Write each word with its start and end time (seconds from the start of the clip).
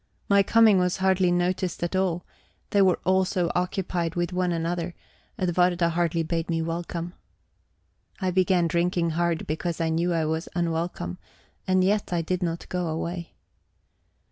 My 0.27 0.41
coming 0.41 0.79
was 0.79 0.97
hardly 0.97 1.31
noticed 1.31 1.83
at 1.83 1.95
all, 1.95 2.25
they 2.71 2.81
were 2.81 2.99
all 3.03 3.23
so 3.23 3.51
occupied 3.53 4.15
with 4.15 4.33
one 4.33 4.51
another; 4.51 4.95
Edwarda 5.37 5.89
hardly 5.89 6.23
bade 6.23 6.49
me 6.49 6.59
welcome. 6.59 7.13
I 8.19 8.31
began 8.31 8.67
drinking 8.67 9.11
hard 9.11 9.45
because 9.45 9.79
I 9.79 9.89
knew 9.89 10.11
I 10.11 10.25
was 10.25 10.49
unwelcome; 10.55 11.19
and 11.67 11.83
yet 11.83 12.11
I 12.11 12.23
did 12.23 12.41
not 12.41 12.67
go 12.67 12.87
away. 12.87 13.35